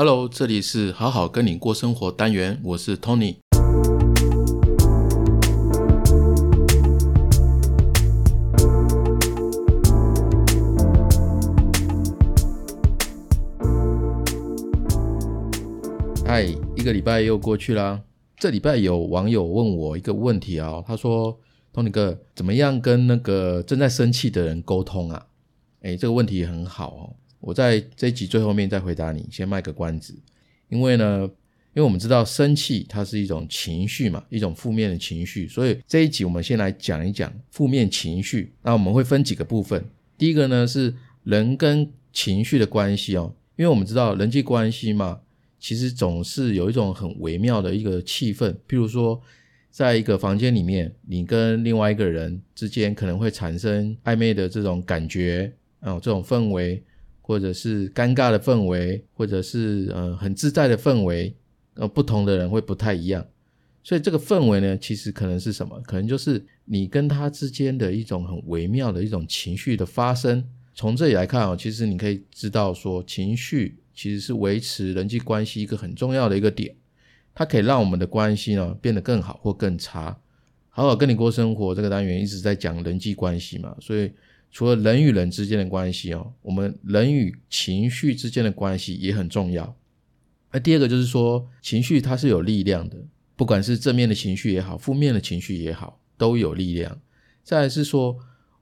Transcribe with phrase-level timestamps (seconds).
[0.00, 3.38] Hello，这里是好好跟你过生活单元，我是 Tony。
[16.24, 16.44] 嗨，
[16.76, 18.00] 一个礼拜又过去啦。
[18.36, 21.36] 这礼拜有网友问我一个问题啊，他说
[21.74, 25.26] ：“Tony 哥，怎么样跟那个正在生气的人沟通啊？”
[25.82, 27.16] 哎，这个问题很好哦。
[27.40, 30.14] 我在这一集最后面再回答你，先卖个关子。
[30.68, 31.22] 因为呢，
[31.74, 38.52] 因为我们知道生气它是一种情绪嘛，一种负面的情绪，所以这一集我们先来讲一讲负面情绪。
[38.62, 39.84] 那我们会分几个部分。
[40.16, 45.20] 第一个呢是人跟情绪的关系哦，因为我们知道人际关系嘛。
[45.60, 49.20] 其实总是有一种很微妙的一个气氛，譬如说，
[49.72, 56.80] 在一个房间里面，你跟另外一个人之间可能会产生暧昧的这种感觉，哦，这种氛围，
[57.28, 61.36] 或者是尴尬的氛围，或者是呃很自在的氛围，
[61.74, 63.22] 呃，不同的人会不太一样，
[63.84, 65.78] 所以这个氛围呢，其实可能是什么？
[65.82, 70.42] 可能就是你跟他之间的一种很微妙的一种情绪的发生。
[70.74, 73.76] 从这里来看啊，其实你可以知道说情绪。
[73.98, 76.72] 其实是维持人际关系一个很重要的一个点，
[77.34, 80.16] 它可以让我们的关系呢变得更好或更差。
[80.68, 84.12] 好好跟你过生活这个单元一直在讲人际关系嘛，所以
[84.50, 89.76] 除了人与人之间的关系哦，我们人与情绪之间的关系也很重要。
[90.52, 92.96] 那第二个就是说，情绪它是有力量的，
[93.36, 97.00] 不管是正面的情绪也好，负面的情绪也好，都有力量。
[97.42, 98.18] 再来是说。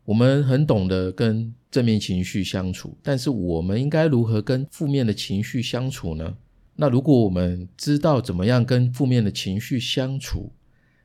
[0.07, 6.37] 我们很懂得跟正面情绪相处，但是我们应该如何跟负面的情绪相处呢？
[6.77, 10.53] 那如果我们知道怎么样跟负面的情绪相处，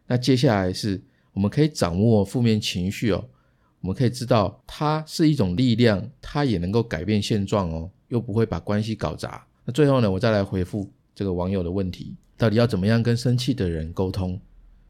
[0.05, 1.01] 那接下来是
[1.33, 3.27] 我们可以掌握负面情绪哦，
[3.81, 9.45] 我们可以知道它是一种力量，它也能够改变现状哦，又不会把关系搞砸。
[9.65, 14.39] 那最后呢，我再来回复这个网友的问题：到底要怎么样跟生气的人沟通？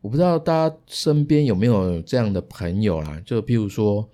[0.02, 4.09] 我不知道大家身边有没有这样的朋友啦，就譬如说，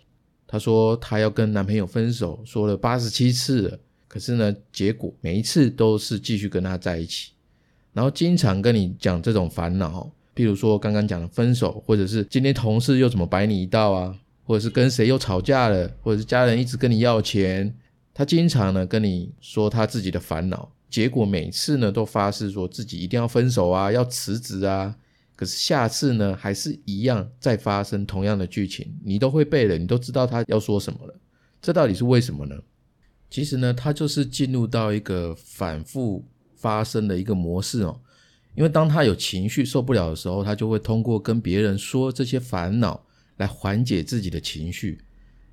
[0.46, 7.32] 她说她要跟男朋友分手，说了八十七次了，可是呢，结果每一次都是继续跟他在一起，
[7.94, 14.16] 然后经常跟你讲这种烦恼，譬如说刚刚讲的分手，或者是今天同事又怎么摆你一道啊，
[14.48, 17.76] 或者是跟谁又吵架了，或者是家人一直跟你要钱，
[18.14, 24.96] 他经常呢跟你说他自己的烦恼，结果每次呢都发誓说自己一定要分手啊，要辞职啊。
[25.36, 31.14] 可是下次呢，还是一样再发生同样的剧情，你都会背了，你都知道他要说什么了。
[31.62, 32.56] 这到底是为什么呢？
[33.30, 36.26] 其实呢，他就是进入到一个反复
[36.56, 38.00] 发生的一个模式哦。
[38.56, 43.06] 因为当他有情绪受不了的时候，他就会通过跟别人说这些烦恼
[43.38, 45.00] 来缓解自己的情绪。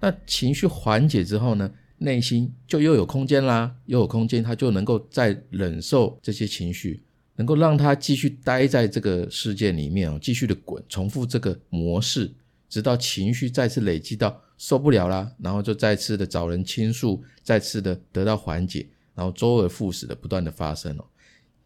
[0.01, 7.03] 那情绪缓解之后呢，内心就又有空间啦，又有空间，他就能够再忍受这些情绪。
[7.37, 12.31] 能够让他继续待在这个世界里面哦，继续的滚，重复这个模式，
[12.69, 21.05] 直到情绪再次累积到受不了啦，然后就再次的找人倾诉，再次的得到缓解，然后周而复始的不断的发生哦。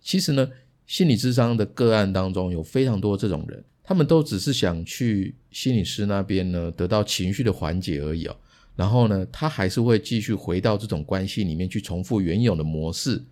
[0.01, 0.49] 其实呢，
[0.87, 8.37] 心理智商的个案当中有非常多这种人，他们都只是想去心理师那边呢得到情绪的缓解而已哦，
[8.77, 13.25] 然后呢，他还是会继续回到这种关系里面去重复原有的模式。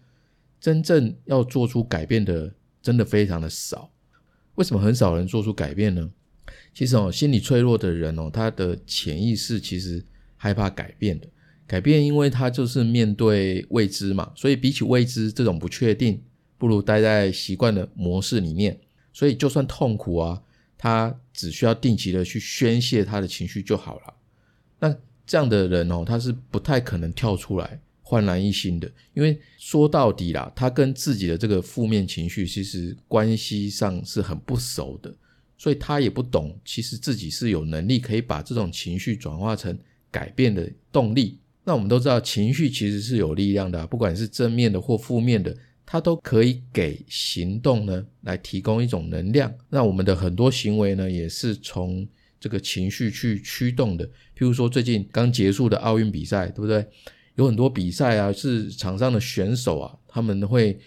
[0.58, 2.50] 真正要做出改变的，
[2.80, 3.90] 真的非常的少。
[4.54, 6.10] 为什么很少人做出改变呢？
[6.72, 10.02] 其实哦，心理脆弱的人哦，他的潜意识其实
[10.38, 11.28] 害怕改变的。
[11.66, 16.18] 改变，因为他就是面对未知嘛，所以比起未知这种不确定，
[16.56, 18.80] 不如待在习惯的模式里面。
[19.12, 20.42] 所以就算痛苦啊，
[20.78, 24.14] 他只需要定期的去宣泄他的情绪就好了。
[24.78, 27.80] 那这样的人哦，他是不太可能跳出来。
[28.08, 35.12] 焕然一新的，因为说到底啦，他跟自己的这个负面情绪其实关系上是很不熟的，
[35.58, 39.76] 所以他也不懂，其实自己是有能力可以把这种情绪转化成
[40.08, 41.40] 改变的动力。
[41.64, 45.52] 那我们都知道，情绪其实是有力量的，不管是正面的或负面的，
[45.86, 49.50] 它都可以给行动呢来提供一种能量。
[49.70, 52.06] 那我们的很多行为呢，也是从
[52.40, 54.04] 这个情绪去驱动的。
[54.06, 56.84] 譬如说，最近刚结束的奥运比赛，对不对？
[57.36, 60.78] 有很多比赛啊，是场上的选手啊，他们会，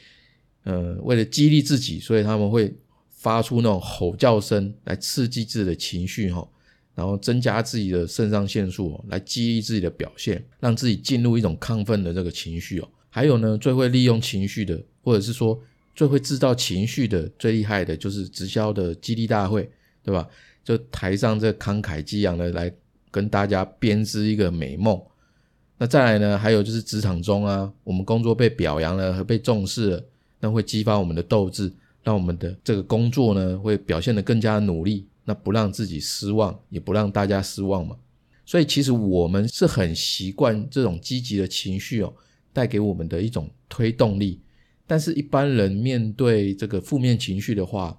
[0.64, 2.76] 呃，为了激励自己，所以他们会
[3.10, 6.48] 发出那种吼叫声来刺激自己的情绪哈，
[6.96, 12.90] 然后增加自己的肾上腺素哦来激励自己的表现，让自己进入一种亢奋的这个情绪哦。
[13.12, 15.60] 还有呢，最会利用情绪的，或者是说
[15.96, 19.70] 最会制造情绪的，最厉害的就是直销的激励大会，
[20.04, 20.28] 对吧？
[20.64, 22.72] 就台上这慷慨激昂的来
[23.10, 25.02] 跟大家编织一个美梦。
[25.78, 30.04] 那再来呢，还有就是职场中啊，我们工作被表扬了和被重视了，
[30.40, 31.72] 那会激发我们的斗志，
[32.04, 37.96] 让我们的这个工作呢会表现得更加努力，那不让自己失望，也不让大家失望嘛。
[38.46, 42.14] 所以其实我们是很习惯这种积极的情绪哦，
[42.52, 44.40] 带给我们的一种推动力。
[44.90, 47.96] 但是，一般人面对这个负面情绪的话，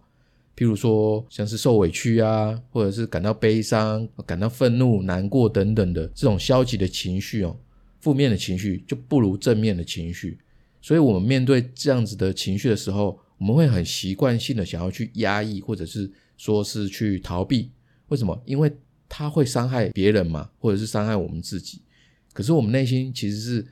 [0.57, 7.57] 譬如说像是受委屈啊，或者是感到悲伤、感到愤怒、难过等等的这种消极的情绪哦，
[8.01, 10.37] 负面的情绪就不如正面的情绪。
[10.83, 17.71] 所以，我们面对这样子的情绪的时候，我们会很习惯性的想要去压抑，或者是说是去逃避。
[18.09, 18.37] 为什么？
[18.45, 18.69] 因为
[19.09, 21.83] 它会伤害别人嘛，或者是伤害我们自己。
[22.33, 23.65] 可是我们内心其实是。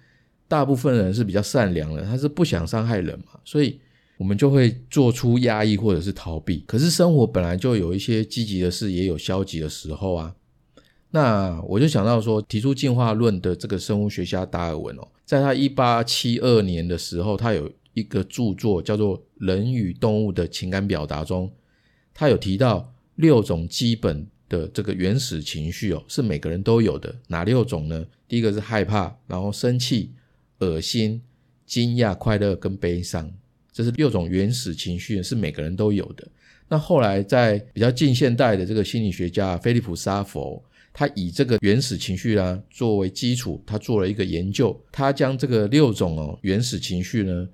[0.48, 3.78] 大部分人是比较善良的，他是不想伤害人嘛，所以
[4.16, 6.64] 我们就会做出压抑或者是逃避。
[6.66, 10.34] 可是生活本来就有一些积极的事，也有消极的时候啊。
[11.10, 21.50] 那我就想到说，提出进化论的这个生物学家达尔文哦，在他一八七二年的时候，他有一个著作叫做《人与动物的情感表达》中，
[22.12, 27.14] 他有提到六种基本的这个原始情绪哦，是每个人都有的。
[27.28, 28.04] 哪六种呢？
[28.26, 30.12] 第一个是害怕，然后生气。
[30.58, 31.20] 恶心、
[31.66, 33.30] 惊讶、快乐跟悲伤，
[33.72, 36.26] 这是六种原始情绪，是每个人都有的。
[36.68, 40.62] 那后来在比较近现代的这个心理学家菲利普·沙佛，
[40.92, 47.48] 他以这个原始情绪啊作为基础，他做了一个研究，他将这个六种哦原始情绪呢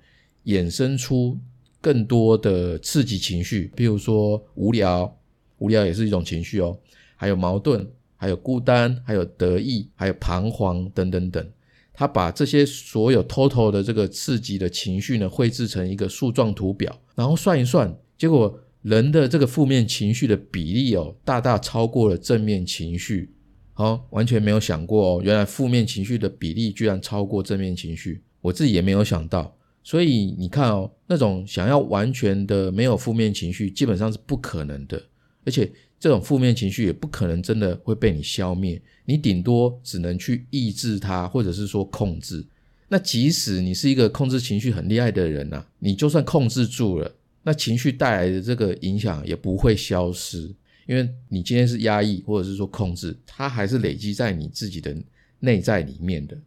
[0.45, 1.37] 衍生出
[1.79, 5.17] 更多的刺激情绪，比如说无聊，
[5.59, 6.77] 无聊也是一种情绪哦，
[7.15, 7.87] 还有矛盾，
[8.17, 11.47] 还有孤单，还有得意，还有彷徨等等等。
[11.95, 23.33] 他把这些所有 total 的这个刺激的情绪呢，绘制成一个树状图表，然后算一算，结果人的这个负面情绪的比例哦，大大超过了正面情绪。
[23.73, 29.57] 好，完全没有想过哦，原来负面情绪的比例居然超过正面情绪，我自己也没有想到。
[29.83, 35.01] 所以你看哦，那种想要完全的没有负面情绪，基本上是不可能的，
[35.45, 35.71] 而且。
[35.99, 42.45] 这种负面情绪也不可能真的会被你消灭，你顶多只能去抑制它，或者是说控制。
[42.87, 47.11] 那即使你是一个控制情绪很厉害的人呐，你就算控制住了，
[47.43, 50.53] 那情绪带来的这个影响也不会消失，
[50.85, 54.95] 因为你今天是压抑或者是说控制，它还是累积在你自己的
[55.39, 56.37] 内在里面的。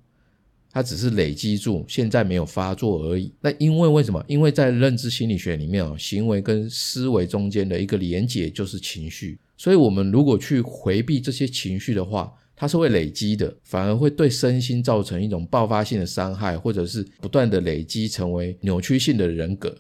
[0.79, 3.33] 它只是累积住，现在没有发作而已。
[3.41, 4.25] 那因为为什么？
[4.29, 9.41] 因为在认知心理学里面哦，行为跟思维中间的一个连结就是情绪。
[9.57, 19.77] 所以，我们如果去回避这些情绪的话，它是会累积的，反而会对身心造成一种爆发性的伤害，或者是不断的累积成为扭曲性的人格。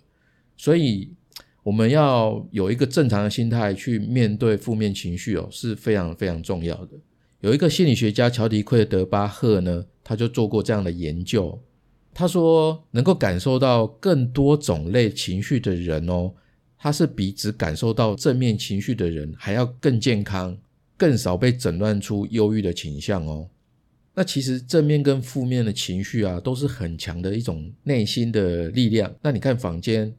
[0.56, 1.08] 所以，
[1.62, 6.98] 我们要有一个正常的心态去面对负面情绪哦，是非常非常重要的。
[7.42, 9.86] 有一个心理学家乔迪·奎德巴赫呢。
[10.08, 11.60] 他就做过这样的研究，
[12.14, 16.32] 他说能够感受到更多种类情绪的人哦，
[16.78, 20.56] 他是比只感受到正面情绪的人还要更健康，
[20.96, 23.46] 更少被诊断出忧郁的倾向哦。
[24.14, 29.14] 那其实正面跟负面的情绪啊，都是很强的一种内心的力量。
[29.20, 30.10] 那你看坊间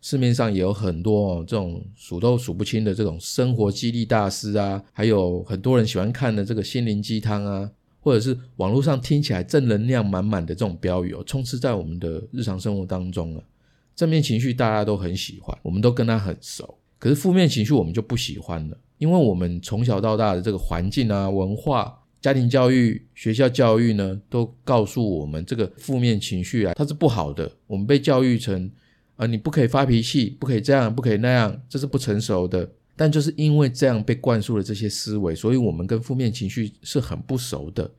[0.00, 7.70] 市面上也有很多哦，这种数都数不清的这种生活激励大师啊，还有很多人喜欢看的这个心灵鸡汤啊。
[8.06, 13.42] 或者是网络上听起来正能量满满的这种标语哦，充斥在我们的日常生活当中了。
[13.96, 16.78] 正面情绪大家都很喜欢，我们都跟他很熟。
[17.00, 27.50] 可是负面情绪我们就不喜欢了，因为我们从小到大的这个环境啊、文化、家庭教育、学校教育呢，都告诉我们这个负面情绪啊，它是不好的。
[27.66, 28.70] 我们被教育成
[29.16, 32.70] 啊，你不可以发脾气，不可以这样，不可以那样，这是不成熟的。
[32.96, 37.90] 但就是因为这样被灌输了这些思维，所以我们跟负面情绪是很不熟的。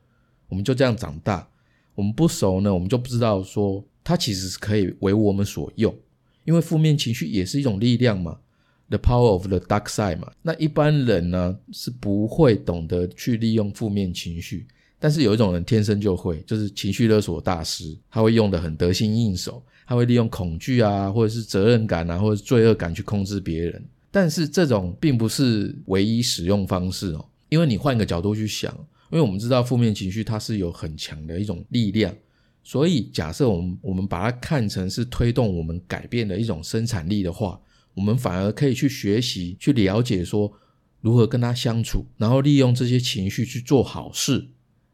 [0.48, 1.48] 我们就这样长大，
[1.94, 5.94] 我们不熟呢，我们就不知道说它其实是可以为我们所用，
[6.44, 8.38] 因为负面情绪也是一种力量嘛
[8.88, 10.32] ，the power of the dark side 嘛。
[10.42, 14.66] 那一般人呢是不会懂得去利用负面情绪，
[14.98, 23.84] 但是有一种人天生就会，就是情绪勒索大师，他会用的很得心应手，他会利用恐惧啊，或者是责任感啊，或者是罪恶感去控制别人。
[24.10, 28.72] 但是这种并不是唯一使用方式哦，因为你换个角度去想，
[29.10, 32.14] 因为我们知道负面情绪它是有很强的一种力量，
[32.62, 37.60] 所以假设我们我们把它看成是推动我们改变的一种生产力的话，
[37.94, 40.52] 我们反而可以去学习去了解说
[41.00, 44.48] 如何跟它相处，然后利用这些情绪去做好事。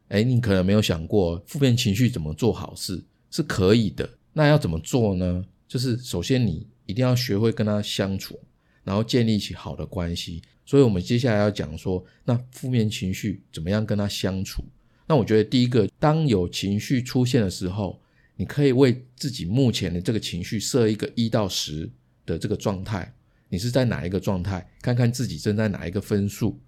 [0.09, 5.43] 哎，你可能没有想过负面情绪怎么做好事是可以的，那要怎么做呢？
[5.67, 8.39] 就是首先你一定要学会跟它相处。
[8.85, 14.63] 然后建立起好的关系，所以我们接下来要讲说，那负面情绪怎么样跟他相处？
[15.07, 17.99] 那我觉得第一个，当有情绪出现的时候，
[18.35, 21.89] 你可以为自己目前的这个情绪设一个一到十
[22.25, 23.11] 的这个状态，
[23.49, 24.67] 你是在哪一个状态？
[24.81, 26.59] 看看自己正在哪一个分数，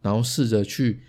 [0.00, 1.00] 然后试着去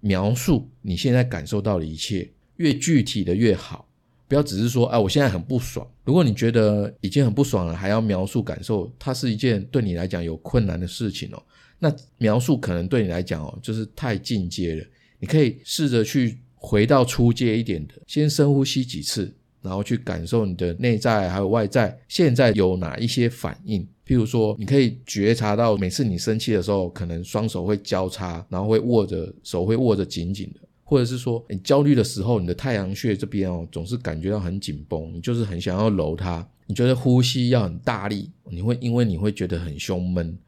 [0.00, 3.88] 描述你现在感受到的一切，越具体的越好。
[4.32, 5.86] 不要只是说，哎，我现在很不爽。
[6.06, 11.42] 如果你觉得已经很不爽了，还要描述感受，它是一件对你来讲有困难的事情哦。
[11.78, 14.82] 那描述可能对你来讲哦，就是太进阶了。
[15.20, 23.86] 你可以试着去回到初阶一点的，先深呼吸几次，然后去感受你的内在还有外在现在有哪一些反应。
[24.06, 30.60] 譬如说，你可以觉察到每次你生气的时候，可能双手会交叉，然后会握着手会握着紧紧的。
[30.84, 36.46] 或者是说，你焦虑的时候，你的太阳穴这边哦，总是感觉到很紧绷，你就是很想要揉它。
[36.66, 40.38] 你觉得呼吸要很大力，你会因为你会觉得很胸闷，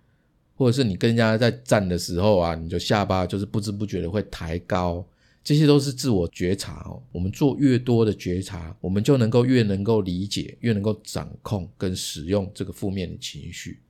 [0.55, 5.05] 或者是你跟人家在站的时候啊，你就下巴就是不知不觉的会抬高，
[5.43, 7.03] 这些都是自我觉察哦。
[7.13, 13.81] 我们做越多的觉察，我们就能够越能够理解，越能够掌控跟使用这个负面的情绪。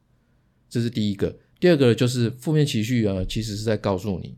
[0.69, 1.37] 这是第一个。
[1.61, 4.35] 第二个就是负面情绪啊，其实是在告诉你。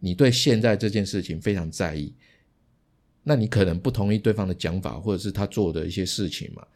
[0.00, 2.12] 你对现在这件事情非常在意，
[3.22, 6.66] 那你可能不同意对方的讲法，或者是他做的一些事情嘛？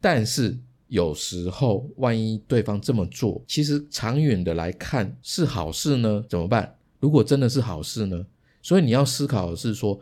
[0.00, 0.56] 但是
[0.86, 6.24] 有时候，万一对方这么做，其实长远的来看是好事呢？
[6.28, 6.76] 怎么办？
[7.00, 8.26] 如果真的是好事呢？
[8.62, 9.98] 所以你要思考的是说，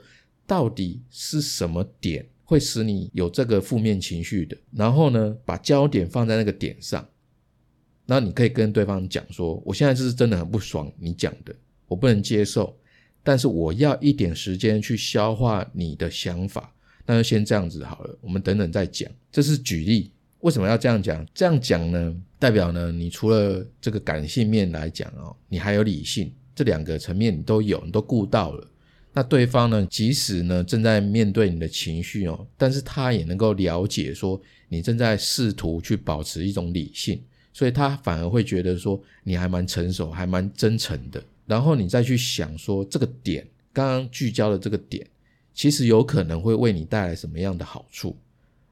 [0.47, 4.57] 到底是什么点会使你有这个负面情绪的？
[4.73, 7.07] 然后呢，把焦点放在那个点上，
[8.07, 11.55] 那你可以跟对方讲说：“我现在是真的很不爽你讲的。”
[11.89, 12.77] 我不能接受，
[13.23, 16.73] 但是我要一点时间去消化你的想法，
[17.05, 18.19] 那就先这样子好了。
[18.21, 19.11] 我们等等再讲。
[19.31, 21.27] 这是举例，为什么要这样讲？
[21.35, 28.67] 这样讲呢，代表呢，你除了这个感性面来讲哦，你还有理性，这两个层面你都有，你都顾到了。
[29.13, 34.39] 那对方呢，即使呢正在面对你的情绪哦，但是他也能够了解说
[34.69, 41.23] 你正在试图去保持一种理性，所以他反而会觉得说你还蛮成熟，还蛮真诚的。
[41.47, 45.07] 然后你再去想说这个点，刚刚聚焦的这个点，
[45.55, 48.17] 其实有可能会为你带来什么样的好处？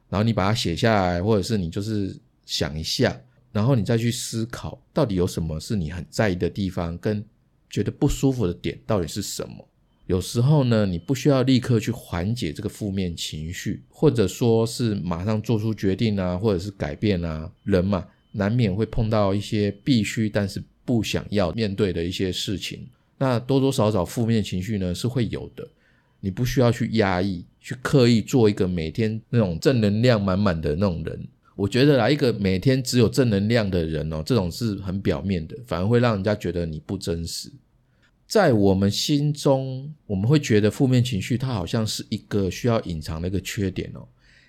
[0.08, 3.16] 然后你把它写下来，或者是你就是想一下，
[3.52, 7.24] 然后你再去思考，到底有什么是你很在意的地方，跟
[7.70, 9.68] 觉得不舒服的点到底是什么？
[10.06, 20.62] 有时候呢，你不需要立刻去缓解这个负面情绪，或者说是马上做出决定啊，或者是改变啊，人嘛，难免会碰到一些必须，但是。
[20.84, 22.86] 不想要面对的一些事情，
[23.18, 25.66] 那多多少少负面情绪呢是会有的。
[26.20, 31.26] 你不需要去压抑，去刻意做一个每天那种正能量满满的那种人。
[31.54, 37.50] 我觉得来，一个每天只有正能量的人哦，这种是很表面的，反而会让人家觉得你不真实。
[38.26, 44.08] 在我们心中，我们会觉得负面情绪它好像是一个需要隐藏的一个缺点哦。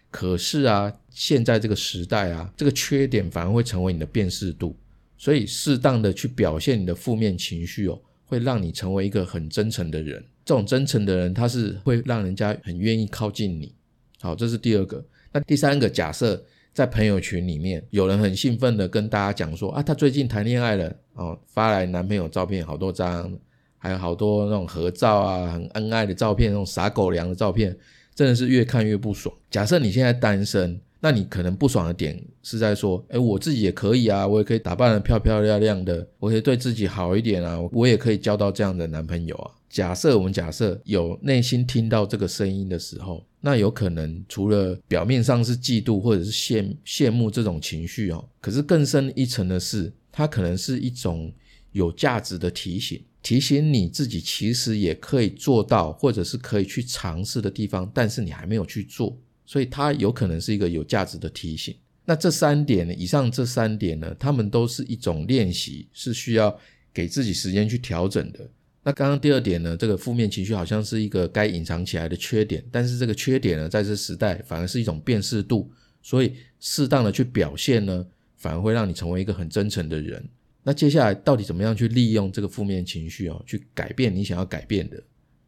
[0.10, 4.74] 可是啊，现在这个时代啊，这个缺点反而会成为你的辨识度。
[5.18, 10.24] 所以，适当的去表现你的负面情绪哦，会让你成为一个很真诚的人。
[10.44, 13.74] 这种真诚的人，他是会让人家很愿意靠近你。
[14.20, 15.04] 好，这是第二个。
[15.32, 16.44] 那第三个，假设
[16.74, 23.32] 在朋友群里面，有人很兴奋的跟大家讲说啊，他最近谈恋爱了哦，发来男朋友照片好多张，
[23.78, 27.76] 还有好多那种合照啊，很恩爱的照片，那种撒狗粮的照片，
[28.14, 29.34] 真的是越看越不爽。
[29.50, 30.80] 假设你现在单身。
[31.06, 39.52] 那你可能不爽的点是在说，哎，我自己也可以啊，我也可以打扮的漂漂亮亮的，我可以对自己好一点啊，我也可以交到这样的男朋友啊。
[39.70, 51.32] 假设我们假设有内心听到这个声音的时候，那有可能除了表面上是嫉妒或者是羡羡慕这种情绪哦，可是更深一层的是，它可能是一种
[51.72, 59.16] 有价值的提醒，提醒你自己其实也可以做到，或者是可以去尝试的地方，但是你还没有去做。
[59.46, 61.76] 所以它有可能是一个有价值的提醒。
[62.06, 62.94] 那这三点呢？
[62.94, 66.56] 以上这三点呢，他们都是一种练习，是需要
[66.94, 68.48] 给自己时间去调整的。
[68.84, 75.72] 那刚刚第二点呢，这个负面情绪好像是一个该隐藏起来的缺点，但是这个缺点呢，在这时代反而是一种辨识度。
[76.04, 80.24] 所以适当的去表现呢，反而会让你成为一个很真诚的人。
[80.62, 85.02] 那接下来到底怎么样去利用这个负面情绪哦，去改变你想要改变的，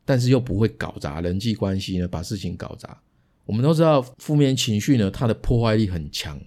[0.03, 2.07] 但是又不会搞砸人际关系呢？
[2.07, 2.99] 把事情搞砸。
[3.47, 6.39] 我们都知道，负面情绪呢，它的破坏力很强，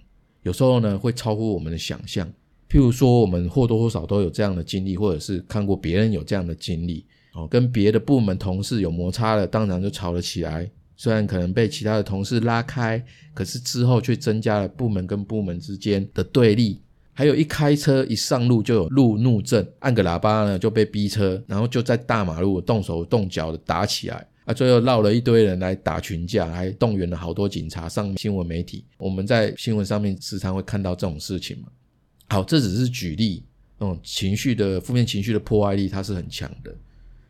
[0.43, 2.25] 有时候呢会超乎我们的想象。
[2.69, 10.69] 譬如说，我们或多或少都有这样的经历，或者是看过别人有这样的经历哦，跟别的部门同事有摩擦了，当然就吵了起来。
[10.95, 13.03] 虽然可能被其他的同事拉开，
[13.33, 16.79] 可是之后却增加了部门跟部门之间的对立。
[17.13, 24.25] 还有一开车一上路就有路怒症，按个喇叭呢就被逼车，然后就在大马路动手动脚的打起来。
[24.45, 28.83] 啊，最后绕了一堆人来打群架，还动员了好多警察上新闻媒体。
[28.97, 31.67] 我们在新闻上面时常会看到这种事情嘛。
[32.29, 33.43] 好，这只是举例，
[33.77, 36.75] 那种情绪的负面情绪的破坏力它是很强的。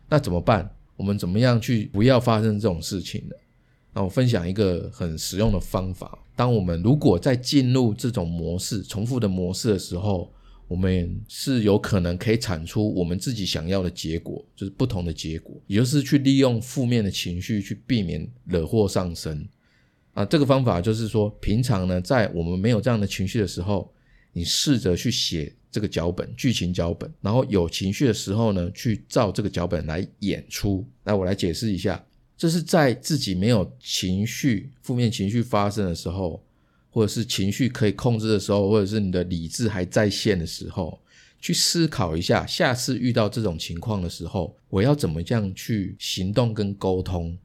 [0.07, 0.69] 那怎么办？
[0.95, 3.35] 我们怎么样去不要发生这种事情呢？
[3.93, 6.17] 那我分享一个很实用的方法。
[6.35, 10.31] 当我们如果在进入这种模式、重复的模式的时候，
[10.71, 19.45] 我们是有可能可以产出我们自己想要的结果，就是不同的结果，也就是去利用负面的情绪去避免惹祸上身。
[20.13, 23.93] 啊，这个方法就是说，平常呢，在我们没有这样的情绪的时候，
[24.31, 30.87] 你试着去写这个脚本、剧情脚本，然后有情绪的时候呢，去照这个脚本来演出。
[31.03, 32.01] 那我来解释一下，
[32.37, 36.41] 这是在自己没有情绪、负面情绪发生的时候。
[36.91, 40.99] 或者是情绪可以控制的时候，或者是你的理智还在线的时候，
[41.39, 47.37] 去思考一下，下次遇到这种情况的时候，我要怎么样去行动跟沟通，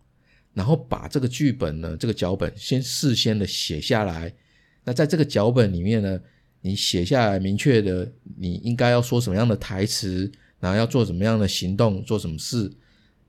[0.52, 4.34] 然后把这个剧本呢，这个脚本先事先的写下来。
[4.84, 6.20] 那在这个脚本里面呢，
[6.60, 12.70] 你写下来明确的，你应该要说什么样的台词，然后要做什么样的行动，做什么事，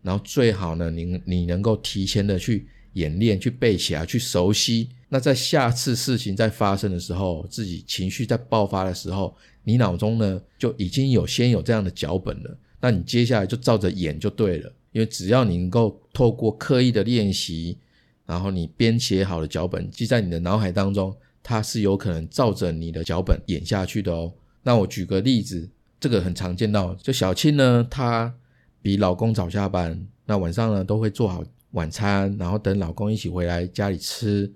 [0.01, 4.89] 然后最好呢，你你能够提前的去演练，去背起来，去熟悉。
[5.09, 12.57] 那在下次事情在发生的时候，自己情绪在爆发的时候，你脑中呢就已经有先有这样的脚本了。
[12.81, 14.73] 那你接下来就照着演就对了。
[14.91, 17.77] 因为只要你能够透过刻意的练习，
[18.25, 24.33] 然后你编写好的脚本记在你的脑海当中，它是有可能照着你的脚本演下去的哦。
[24.63, 28.33] 那我举个例子，这个很常见到，就小青呢，她
[28.81, 34.51] 比老公早下班，那晚上呢都会做好晚餐，然后等老公一起回来家里吃。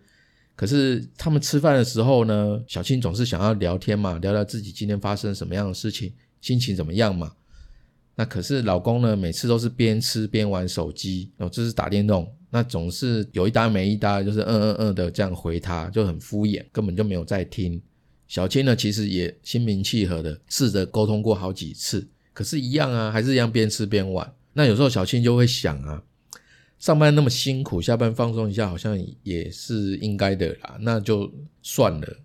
[0.55, 7.31] 可是他们吃饭的时候呢，小青总是想要聊天嘛，聊聊自己今天发生什么样的事情，心情怎么样嘛。
[8.15, 17.81] 那可是老公呢，每次都是边吃边玩手机，哦，这是打电动，那总是有一搭没一搭，就是嗯嗯嗯的这样回他，就很敷衍，根本就没有在听。
[18.27, 24.31] 小青呢，其实也心平气和的试着沟通过好几次，可是，一样啊，还是一样边吃边玩。
[24.53, 26.03] 那有时候小青就会想啊。
[26.81, 32.17] 上班那么辛苦，下班放松一下好像也是应该的啦，那就算了，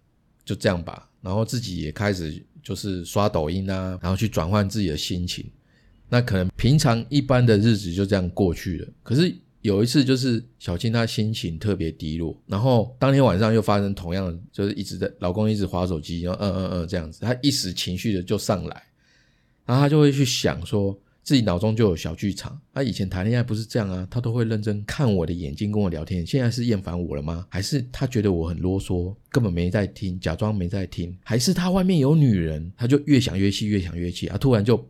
[0.46, 1.10] 就这样吧。
[1.20, 5.44] 然后自己也开始就是刷抖音啊，然后去转换自己的心情。
[6.08, 8.88] 那可能平常一般的日子就这样过去了。
[9.02, 18.82] 可是有一次，就是小青她心情特别低落，然后当天晚上又发生同样的，就是一直在老公一直划手机，然后嗯嗯嗯这样子，她一时情绪的就上来，
[19.66, 20.98] 然后她就会去想说。
[21.26, 22.56] 自己脑中就有小剧场。
[22.72, 26.24] 他以前谈恋爱不是这样啊，他都会认真看我的眼睛跟我聊天。
[26.24, 27.44] 现在是厌烦我了吗？
[27.50, 31.12] 还是他觉得我很啰嗦，根本没在听，假装没在听？
[31.24, 32.72] 还是他外面有女人？
[32.76, 34.38] 他就越想越气，越想越气啊！
[34.38, 34.80] 突然就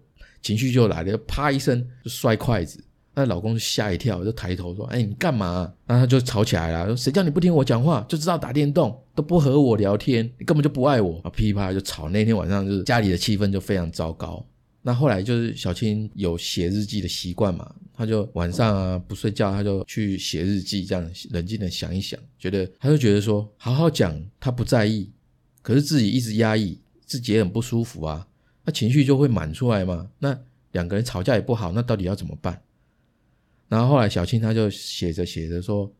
[0.43, 2.85] 情绪就来了，就啪一声就摔筷子。
[3.15, 12.11] 那老公就吓一跳，就抬头说：“哎，你干嘛？”然后他就吵起来了，说：“谁叫你不听我讲话，就知道打电动，都不和我聊天，你根本就不爱我。”啊，噼啪就吵。
[12.11, 14.45] 那天晚上就是家里的气氛就非常糟糕。
[14.87, 25.11] 那后来就是小青有写日记的习惯嘛，他就晚上啊不睡觉，他就去写日记，这样冷静的想一想，觉得他就觉得说好好讲他不在意，
[25.61, 28.29] 可是自己一直压抑，自己也很不舒服啊，
[28.65, 30.09] 那情绪就会满出来嘛。
[30.21, 30.39] 那
[30.71, 32.63] 两个人吵架也不好，那到底要怎么办？
[33.67, 35.93] 然后后来小青他就写着写着说，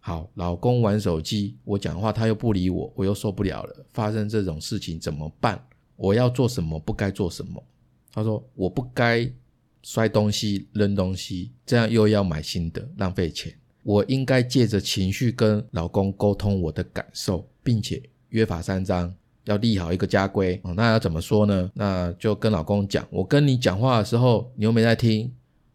[0.00, 5.64] 好，老公玩手机，我讲话他又不理我，我又受不了了，发生这种事情怎么办？
[5.94, 6.76] 我要做什么？
[6.80, 7.62] 不该做什么？
[8.12, 9.26] 他说：“我不该
[9.82, 13.52] 摔东西、扔东西，这样又要买新的，浪费钱。
[13.82, 19.12] 我应该借着情绪跟老公沟通我的感受，并且约法三章，
[19.46, 20.60] 要立好一个家规。
[20.76, 21.70] 那要怎么说呢？
[21.74, 25.32] 那就跟老公讲：我跟你讲话的时候，你又没在听，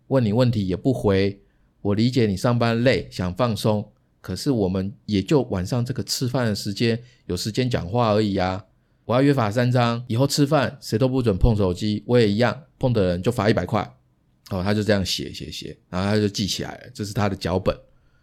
[0.07, 1.41] 问你问题也不回。
[1.81, 8.63] 我理解你上班累，想放松，可是我们也就晚上这个吃饭的时间，有时间讲话而已呀。”
[9.07, 13.81] 我要约法三章，以后吃饭谁都不准碰手机，我也一样，碰的人就罚一百块。
[14.49, 17.73] 哦，他就这样写写写，然后他就记起来了，这是他的脚本。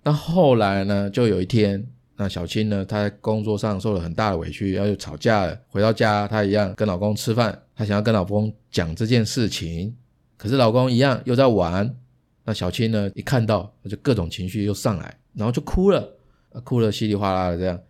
[0.03, 1.83] 那后来呢，就有一天，
[2.17, 5.59] 那小青呢，她在工作上受了很大的委屈，然后就吵架了。
[5.69, 9.97] 回到家，她一样跟老公吃饭，她想要跟老公讲这件事情，
[10.37, 11.97] 可是老公一样又在玩。
[12.45, 16.07] 那小青呢，一看到，就各种情绪又上来，然后就哭了，
[16.63, 17.81] 哭了稀里哗啦的这样。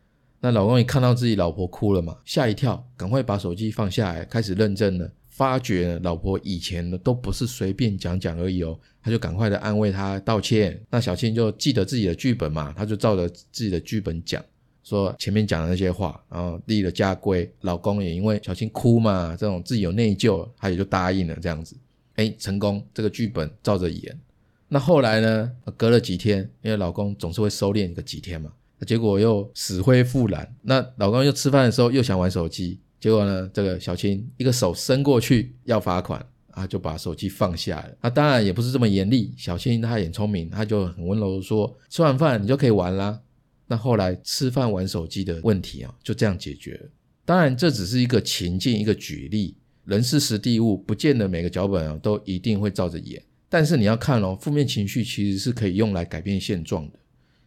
[0.44, 10.78] 那老公一看到自己老婆哭了嘛，吓一跳，赶快把手机放下来，开始认真了，发觉老婆以前呢都不是随便讲讲而已哦，他就赶快的安慰她道歉。
[10.90, 14.44] 那小青就记得自己的剧本嘛，他就照着自己的剧本讲，
[14.82, 17.50] 说前面讲的那些话，然后立了家规。
[17.62, 21.74] 老公也因为小青哭嘛，这种自己有内疚，他也就答应了这样子。
[22.16, 24.20] 哎，成功，这个剧本照着演。
[24.68, 28.52] 那后来呢，隔了几天，因为老公总是会收敛个几天嘛，
[28.86, 30.54] 结果又死灰复燃。
[30.62, 36.24] 那老公又吃饭的时候又想玩手机，结果呢，这个小青一个手伸过去要罚款。
[36.54, 37.90] 啊，就把手机放下了。
[38.00, 43.20] 那当然也不是这么严厉，小青她很聪明，她就很温柔的说：“吃完饭你就可以玩啦。”
[43.66, 46.88] 那后来吃饭玩手机的问题啊，就这样解决了。
[47.24, 53.20] 当然这只是一个情境，一个举例，人事实地物，不见得每个脚本啊都一定会照着演。
[53.48, 56.98] 但是你要看哦，负面情绪其实是可以用来改变现状的，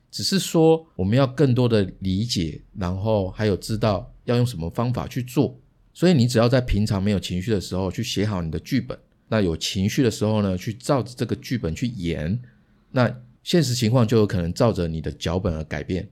[0.10, 5.60] 只是说我们要更多的理解，然后还有知道要用什么方法去做。
[5.94, 12.40] 所以你只要在平常没有情绪的时候去写好你的剧本，那有情绪的时候呢，去照着这个剧本去演，
[12.92, 16.08] 那现实情况就有可能照着你的脚本而改变。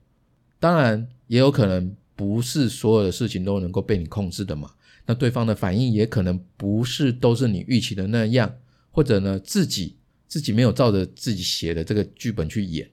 [0.59, 4.71] 当然，也有可能不是所有的事情都能够被你控制的嘛。
[5.05, 8.51] 那对方的反应也可能不是都是你预期的那样，
[8.89, 12.89] 或者呢，自己自己没有照着自己写的这个剧本去演。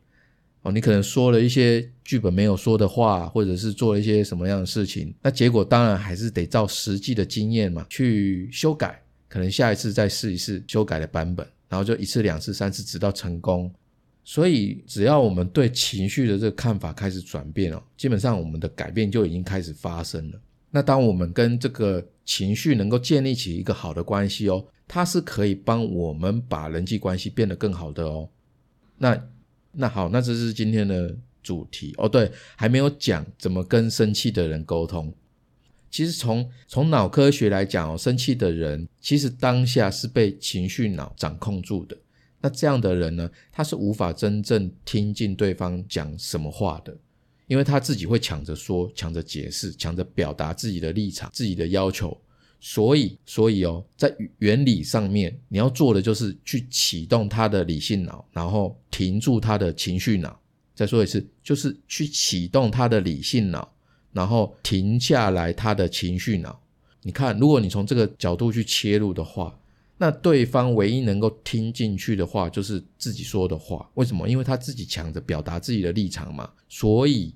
[0.63, 13.69] 哦，你可能说了一些剧本没有说的话，或者是做了一些什么样的事情，那结果当然还是得照实际的经验嘛去修改，可能下一次再试一试修改的版本，然后就一次、两次、三次，直到成功。
[14.23, 20.41] 所以，只要我们对情绪的这个看法开始转变哦，基本上我们的改变就已经开始发生了。
[20.71, 28.29] 那当我们跟这个情绪能够建立起一个好的关系哦，它是可以帮我们把人际关系变得更好的哦。
[28.97, 29.21] 那。
[29.73, 32.09] 那好，那这是今天的主题哦。
[32.09, 35.13] 对，还没有讲怎么跟生气的人沟通。
[35.91, 41.97] 其实从从脑科学来讲哦，生气的人其实当下是被情绪脑掌控住的。
[42.41, 46.97] 那这样的人呢，他是无法真正听进对方讲什么话的，
[47.47, 52.19] 因为他自己会抢着说、抢着解释、抢着表达自己的立场、自己的要求。
[52.65, 60.39] 所以，所以哦，在原理上面，你要做的就是去启动他的理性脑，然后停住他的情绪脑。
[60.73, 63.69] 再说一次，就是去启动他的理性脑，
[64.13, 66.57] 然后停下来他的情绪脑。
[67.03, 69.59] 你看，如果你从这个角度去切入的话，
[69.99, 73.91] 那对方唯一能够听进去的话，就是自己说的话。
[73.95, 74.29] 为什么？
[74.29, 76.49] 因为他自己抢着表达自己的立场嘛。
[76.69, 77.35] 所以。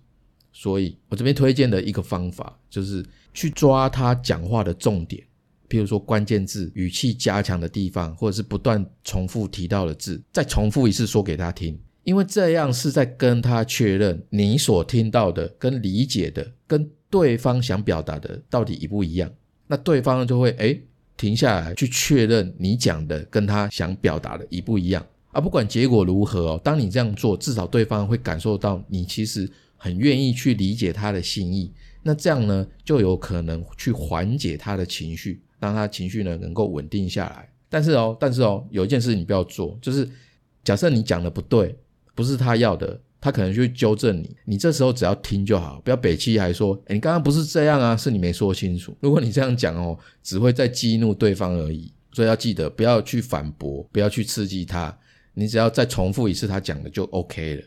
[0.58, 5.22] 所以我这边推荐的一个方法，就是去抓他讲话的重点，
[5.68, 19.30] 譬如说关键字、语气加强的地方，或者是不断重复提到的字，再重复一次说给他听，因为这样是在跟他确认你所听到的、跟理解的、跟对方想表达的到底一不一样。
[19.66, 20.82] 那对方就会诶
[21.18, 25.38] 停下来去确认你讲的跟他想表达的一不一样啊。
[25.38, 29.46] 不管结果如何哦，当你这样做，至少对方会感受到你其实。
[29.76, 37.48] 很愿意去理解他的心意，那这样呢，就有可能去缓解他的情绪，让他情绪呢能够稳定下来。
[37.68, 40.08] 但是哦，但是哦，有一件事你不要做，就是
[40.64, 41.76] 假设你讲的不对，
[42.14, 44.36] 不是他要的，他可能就会纠正你。
[44.44, 48.96] 你这时候只要听就好，不要北气还说，哎，你刚刚不是这样啊，是你没说清楚。
[49.00, 51.92] 如果你这样讲哦，只会在激怒对方而已。
[52.12, 54.96] 所以要记得，不要去反驳，不要去刺激他，
[55.34, 57.62] 你只要再重复一次他讲的就 OK 了。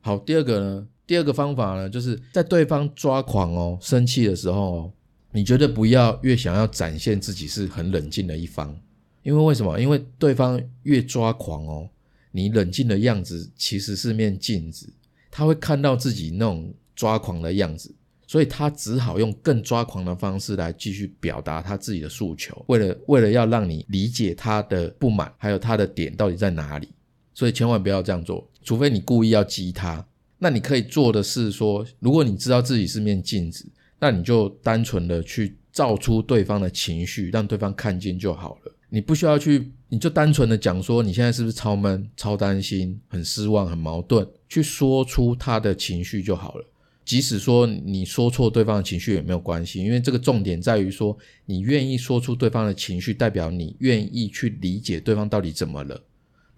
[0.00, 0.88] 好，第二个呢？
[1.06, 4.92] 第二个方法呢，就是在对方抓狂哦、生气的时候哦，
[5.32, 8.74] 你绝对不要越想要展现自己是很冷静的一方，
[9.22, 9.78] 因为为什么？
[9.80, 11.88] 因为对方越抓狂哦，
[12.30, 14.92] 你冷静的样子其实是面镜子，
[15.30, 17.94] 他会看到自己那种抓狂的样子，
[18.26, 26.88] 所以他只好用更抓狂的方式来继续表达他自己的诉求，为了为了要让你理解他的不满，还有他的点到底在哪里，
[27.34, 30.06] 所以千万不要这样做，除非你故意要激他。
[30.42, 33.64] 那你可以做的是说，如果你知道自己是面镜子，
[34.00, 38.74] 那你就单纯的去照出对方的情绪，让对方看见就好了。
[38.88, 46.64] 你不需要去，你就单纯的讲说你现在是不是超闷、超担心、很失望、很矛盾，去说出他的情绪就好了。
[47.04, 56.02] 即使说你说错对方的情绪也没有关系，因为这个重点在于说你愿意说出对方的情绪，代表你愿意去理解对方到底怎么了。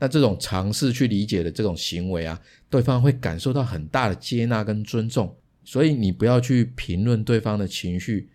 [0.05, 2.39] 那这种尝试去理解的这种行为啊，
[2.69, 8.29] 对方会感受到很大的接纳跟尊重，所以你不要去评论对方的情绪，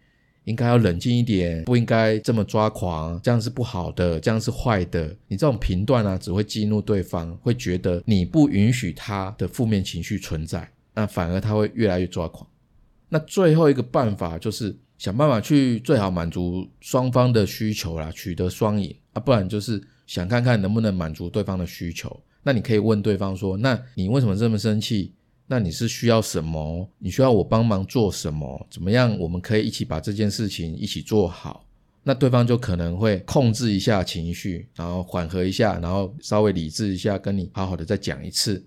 [0.46, 5.16] 应该要冷静一点，不应该这么抓狂，这样是不好的，这样是坏的。
[5.28, 12.50] 你这种评断啊，只会激怒对方，会觉得你不允许他的负面情绪存在，那反而他会越来越抓狂。
[13.10, 19.80] 那最后一个办法就是想办法去最好满足双方的需求啦，取得双赢啊，不然就是。
[20.10, 25.14] 想看看能不能满足对方的需求，那你可以问对方说：“那你为什么这么生气？
[25.46, 26.90] 那你是需要什么？
[26.98, 28.68] 你需要我帮忙做什么？
[28.72, 29.16] 怎么样？
[29.20, 31.64] 我们可以一起把这件事情一起做好。”
[32.02, 38.66] 那对方就可能会控制一下情绪，然后缓和一下，然后稍微理智一下，跟你好好的再讲一次。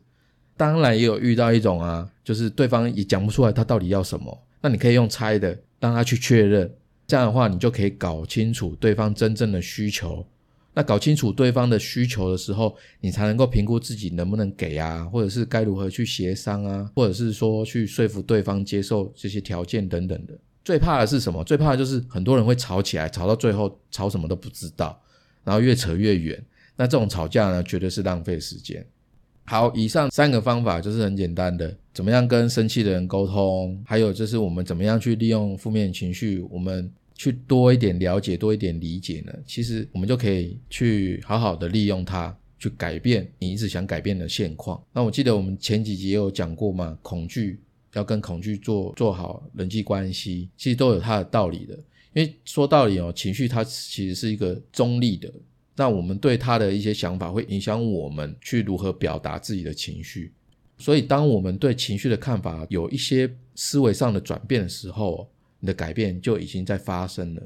[0.57, 6.73] 当然也有遇到一种啊，就是对方也讲不出来他到底要什么，那你可以用猜的让他去确认，
[7.05, 10.25] 这样的话你就可以搞清楚对方真正的需求。
[10.75, 20.33] 那搞清楚对方的需求的时候，你才能够评估自己能不能给啊，或者是该如何去协商啊，或者是说去说服对方接受这些条件等等的。
[20.65, 21.43] 最怕的是什么？
[21.45, 24.99] 最怕的就是很多人会吵起来，吵到最后吵什么都不知道，
[25.45, 26.43] 然后越扯越远。
[26.77, 28.85] 那这种吵架呢，绝对是浪费时间。
[29.45, 39.33] 好，以上三个方法就是很简单的，怎么样跟生气的人沟通，还有就是我们怎么样去利用负面情绪，我们去多一点了解，多一点理解呢？
[39.47, 44.83] 其实我们就可以去好好的利用它，去改变你一直想改变的现况。
[44.93, 47.61] 那我记得我们前几集也有讲过嘛，恐惧
[47.95, 51.79] 要跟恐惧做做好人际关系，其实都有它的道理的。
[52.15, 55.33] 因为说道理哦，情绪它其实是一个中立的。
[55.75, 60.31] 那我们对他的一些想法会影响我们去如何表达自己的情绪，
[60.77, 65.27] 所以当我们对情绪的看法有一些思维上的转变的时候，
[65.63, 67.43] 你的改变就已经在发生了。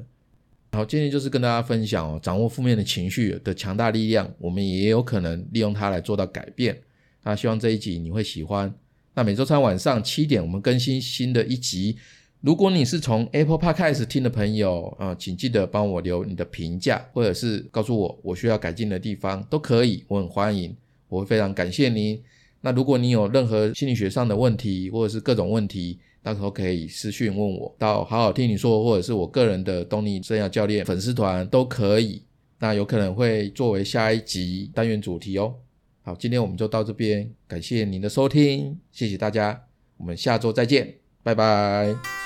[0.71, 6.81] 好，今天就是跟大家分享哦，掌握负面的情绪的强大力量，我们也有可能利用它来做到改变。
[7.23, 8.73] 那希望这一集你会喜欢。
[9.13, 11.97] 那每周三晚上七点，我们更新新的一集。
[12.41, 20.75] 如果你是从 Apple Podcast 听的朋友啊，请记得帮我留你的评价，或者是告诉我我需要改进的地方都可以，我很欢迎，
[21.07, 22.21] 我会非常感谢您。
[22.61, 32.23] 那如果你有任何心理学上的问题，或者是各种问题，到时候可以私讯问我，到好好听你说，或者是我个人的动力生涯教练粉丝团都可以。
[32.59, 35.53] 那有可能会作为下一集单元主题哦。
[36.01, 39.61] 好，今天我们就到这边，感谢您的收听，谢谢大家，
[39.97, 42.16] 我们下周再见，拜拜。